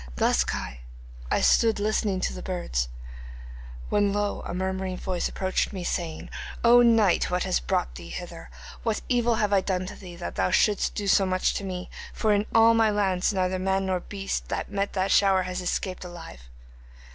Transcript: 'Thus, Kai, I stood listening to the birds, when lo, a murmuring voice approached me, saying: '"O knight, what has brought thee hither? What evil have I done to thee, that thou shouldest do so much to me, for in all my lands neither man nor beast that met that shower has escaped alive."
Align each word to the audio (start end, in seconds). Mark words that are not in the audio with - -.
'Thus, 0.15 0.43
Kai, 0.43 0.79
I 1.29 1.41
stood 1.41 1.79
listening 1.79 2.21
to 2.21 2.33
the 2.33 2.41
birds, 2.41 2.89
when 3.89 4.11
lo, 4.11 4.41
a 4.47 4.51
murmuring 4.51 4.97
voice 4.97 5.29
approached 5.29 5.71
me, 5.71 5.83
saying: 5.83 6.31
'"O 6.63 6.81
knight, 6.81 7.29
what 7.29 7.43
has 7.43 7.59
brought 7.59 7.93
thee 7.93 8.09
hither? 8.09 8.49
What 8.81 9.03
evil 9.09 9.35
have 9.35 9.53
I 9.53 9.61
done 9.61 9.85
to 9.85 9.95
thee, 9.95 10.15
that 10.15 10.33
thou 10.33 10.49
shouldest 10.49 10.95
do 10.95 11.07
so 11.07 11.27
much 11.27 11.53
to 11.53 11.63
me, 11.63 11.87
for 12.13 12.33
in 12.33 12.47
all 12.51 12.73
my 12.73 12.89
lands 12.89 13.31
neither 13.31 13.59
man 13.59 13.85
nor 13.85 13.99
beast 13.99 14.47
that 14.49 14.71
met 14.71 14.93
that 14.93 15.11
shower 15.11 15.43
has 15.43 15.61
escaped 15.61 16.03
alive." 16.03 16.39